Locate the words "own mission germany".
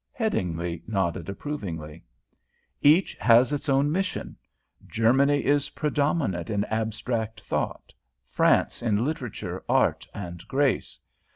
3.69-5.45